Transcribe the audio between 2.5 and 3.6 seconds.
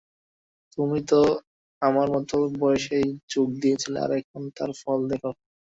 বয়সেই যোগ